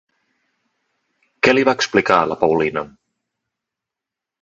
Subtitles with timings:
[1.47, 2.87] Què li va explicar la Paulina?